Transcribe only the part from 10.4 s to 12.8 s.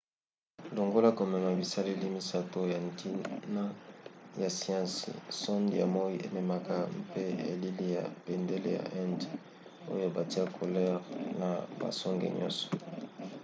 couleur na basonge nyonso